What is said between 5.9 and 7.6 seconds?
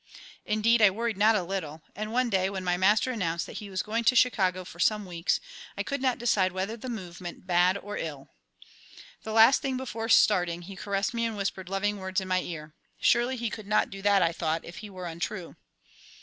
not decide whether the move meant